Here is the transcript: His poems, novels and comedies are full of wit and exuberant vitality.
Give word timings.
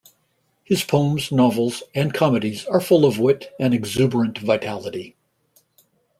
His 0.63 0.83
poems, 0.83 1.31
novels 1.31 1.83
and 1.93 2.11
comedies 2.11 2.65
are 2.65 2.81
full 2.81 3.05
of 3.05 3.19
wit 3.19 3.53
and 3.59 3.71
exuberant 3.71 4.39
vitality. 4.39 5.15